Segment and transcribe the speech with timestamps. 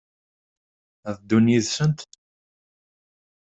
[1.09, 1.99] Ad ddun yid-sent?